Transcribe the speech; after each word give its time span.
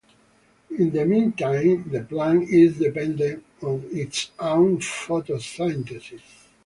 In 0.79 0.89
the 0.89 1.05
mean 1.05 1.33
time 1.33 1.87
the 1.91 2.01
plant 2.01 2.49
is 2.49 2.79
dependent 2.79 3.45
on 3.61 3.87
its 3.91 4.31
own 4.39 4.79
photosynthesis. 4.79 6.19